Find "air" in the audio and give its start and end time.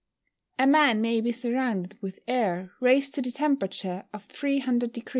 2.27-2.71